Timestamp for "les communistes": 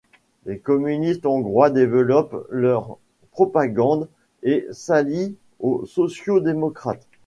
0.47-1.27